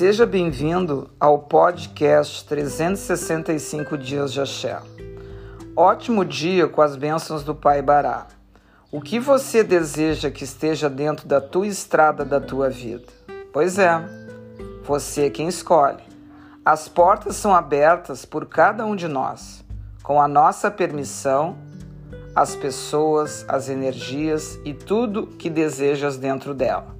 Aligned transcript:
Seja 0.00 0.24
bem-vindo 0.24 1.10
ao 1.20 1.40
podcast 1.40 2.46
365 2.46 3.98
Dias 3.98 4.32
de 4.32 4.40
Axé. 4.40 4.80
Ótimo 5.76 6.24
dia 6.24 6.66
com 6.66 6.80
as 6.80 6.96
bênçãos 6.96 7.44
do 7.44 7.54
Pai 7.54 7.82
Bará. 7.82 8.26
O 8.90 9.02
que 9.02 9.20
você 9.20 9.62
deseja 9.62 10.30
que 10.30 10.42
esteja 10.42 10.88
dentro 10.88 11.28
da 11.28 11.38
tua 11.38 11.66
estrada 11.66 12.24
da 12.24 12.40
tua 12.40 12.70
vida? 12.70 13.04
Pois 13.52 13.78
é, 13.78 14.02
você 14.84 15.26
é 15.26 15.30
quem 15.30 15.48
escolhe. 15.48 16.02
As 16.64 16.88
portas 16.88 17.36
são 17.36 17.54
abertas 17.54 18.24
por 18.24 18.46
cada 18.46 18.86
um 18.86 18.96
de 18.96 19.06
nós, 19.06 19.62
com 20.02 20.18
a 20.18 20.26
nossa 20.26 20.70
permissão, 20.70 21.58
as 22.34 22.56
pessoas, 22.56 23.44
as 23.46 23.68
energias 23.68 24.58
e 24.64 24.72
tudo 24.72 25.26
que 25.26 25.50
desejas 25.50 26.16
dentro 26.16 26.54
dela. 26.54 26.96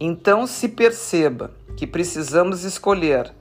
Então 0.00 0.46
se 0.46 0.70
perceba 0.70 1.50
que 1.76 1.86
precisamos 1.86 2.64
escolher, 2.64 3.32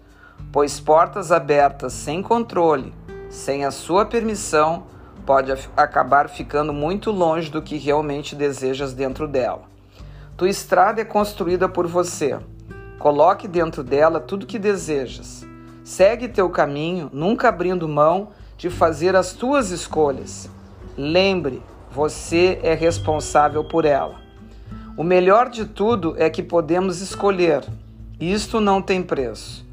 pois 0.52 0.80
portas 0.80 1.32
abertas 1.32 1.94
sem 1.94 2.22
controle, 2.22 2.94
sem 3.30 3.66
a 3.66 3.72
sua 3.72 4.06
permissão, 4.06 4.84
pode 5.26 5.52
acabar 5.78 6.28
ficando 6.28 6.74
muito 6.74 7.12
longe 7.12 7.52
do 7.52 7.62
que 7.62 7.78
realmente 7.78 8.36
desejas 8.36 8.94
dentro 8.94 9.28
dela. 9.28 9.64
Tua 10.36 10.50
estrada 10.50 11.02
é 11.02 11.06
construída 11.06 11.70
por 11.70 11.86
você. 11.86 12.40
Coloque 12.98 13.48
dentro 13.48 13.84
dela 13.84 14.20
tudo 14.20 14.46
que 14.46 14.58
desejas. 14.58 15.46
Segue 15.84 16.28
teu 16.28 16.50
caminho, 16.50 17.10
nunca 17.14 17.50
abrindo 17.50 17.88
mão 17.88 18.30
de 18.58 18.70
fazer 18.70 19.16
as 19.16 19.34
tuas 19.34 19.70
escolhas. 19.70 20.50
Lembre, 20.98 21.62
você 21.92 22.60
é 22.64 22.74
responsável 22.74 23.64
por 23.64 23.86
ela. 23.86 24.20
O 24.98 25.04
melhor 25.04 25.50
de 25.50 25.66
tudo 25.66 26.16
é 26.18 26.30
que 26.30 26.44
podemos 26.44 27.02
escolher 27.02 27.64
isto 28.20 28.60
não 28.60 28.82
tem 28.82 29.02
preço. 29.02 29.66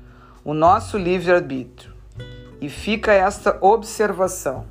O 0.44 0.54
nosso 0.54 0.96
livre-arbítrio. 0.96 1.92
E 2.60 2.68
fica 2.68 3.12
esta 3.12 3.58
observação. 3.60 4.64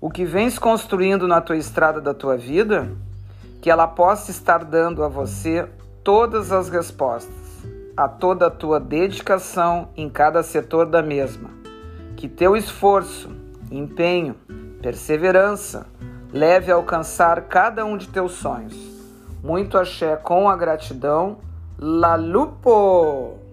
O 0.00 0.08
que 0.08 0.24
vens 0.24 0.58
construindo 0.58 1.26
na 1.26 1.40
tua 1.40 1.56
estrada 1.56 2.00
da 2.00 2.14
tua 2.14 2.36
vida, 2.36 2.90
que 3.60 3.68
ela 3.68 3.86
possa 3.86 4.30
estar 4.30 4.64
dando 4.64 5.02
a 5.02 5.08
você 5.08 5.68
todas 6.04 6.52
as 6.52 6.68
respostas, 6.68 7.34
a 7.96 8.08
toda 8.08 8.46
a 8.46 8.50
tua 8.50 8.78
dedicação 8.78 9.88
em 9.96 10.08
cada 10.08 10.42
setor 10.42 10.86
da 10.86 11.02
mesma. 11.02 11.50
Que 12.16 12.28
teu 12.28 12.56
esforço, 12.56 13.28
empenho, 13.70 14.36
perseverança 14.80 15.86
leve 16.32 16.70
a 16.70 16.76
alcançar 16.76 17.42
cada 17.42 17.84
um 17.84 17.96
de 17.96 18.08
teus 18.08 18.32
sonhos. 18.32 18.76
Muito 19.42 19.76
axé 19.76 20.16
com 20.16 20.48
a 20.48 20.56
gratidão 20.56 21.38
La 21.82 22.18
Lupo. 22.18 23.49